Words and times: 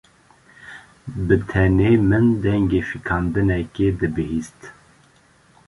Bi 1.25 1.35
tenê 1.49 1.91
min 2.09 2.25
dengê 2.43 2.81
fîkandinekê 2.89 3.87
dibihîst. 3.99 4.59